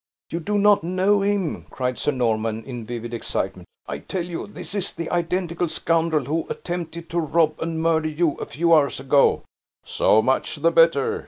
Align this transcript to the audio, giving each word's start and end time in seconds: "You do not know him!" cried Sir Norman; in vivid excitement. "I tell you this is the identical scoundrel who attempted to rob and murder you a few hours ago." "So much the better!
"You 0.31 0.39
do 0.39 0.57
not 0.57 0.83
know 0.83 1.21
him!" 1.21 1.67
cried 1.69 1.99
Sir 1.99 2.11
Norman; 2.11 2.65
in 2.65 2.87
vivid 2.87 3.13
excitement. 3.13 3.67
"I 3.85 3.99
tell 3.99 4.23
you 4.25 4.47
this 4.47 4.73
is 4.73 4.93
the 4.93 5.11
identical 5.11 5.67
scoundrel 5.67 6.25
who 6.25 6.47
attempted 6.49 7.07
to 7.11 7.19
rob 7.19 7.59
and 7.61 7.79
murder 7.79 8.09
you 8.09 8.31
a 8.37 8.47
few 8.47 8.73
hours 8.73 8.99
ago." 8.99 9.43
"So 9.85 10.19
much 10.23 10.55
the 10.55 10.71
better! 10.71 11.19